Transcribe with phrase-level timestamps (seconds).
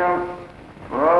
[0.00, 0.20] Великом.
[0.92, 1.19] А,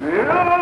[0.00, 0.57] Yeah.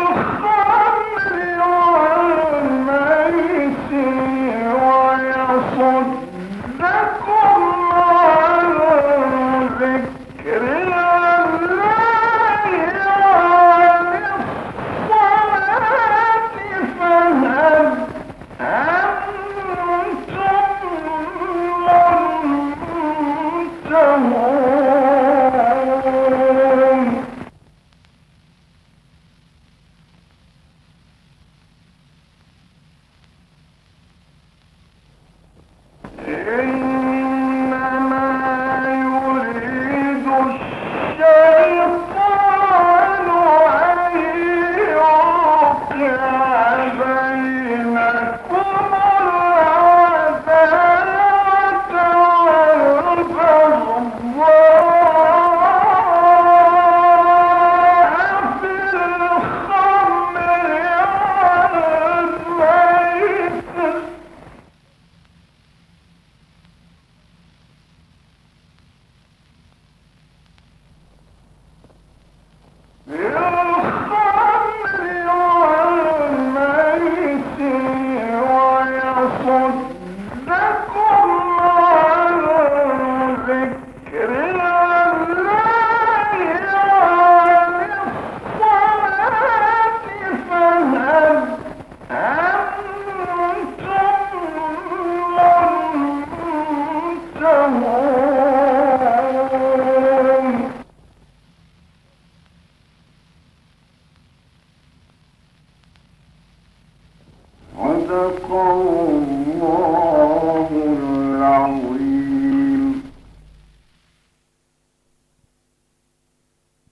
[79.47, 79.96] Lord.